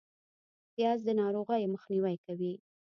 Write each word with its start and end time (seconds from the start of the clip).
پیاز 0.73 0.99
د 1.05 1.09
ناروغیو 1.21 1.71
مخنیوی 1.73 2.15
کوي 2.25 2.53